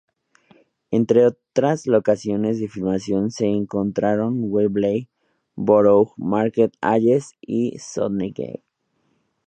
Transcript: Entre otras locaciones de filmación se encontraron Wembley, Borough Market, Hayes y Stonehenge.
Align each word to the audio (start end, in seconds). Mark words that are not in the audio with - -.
Entre 0.89 1.27
otras 1.27 1.85
locaciones 1.85 2.59
de 2.59 2.67
filmación 2.67 3.29
se 3.29 3.45
encontraron 3.45 4.39
Wembley, 4.51 5.09
Borough 5.53 6.13
Market, 6.17 6.73
Hayes 6.81 7.33
y 7.39 7.77
Stonehenge. 7.77 8.63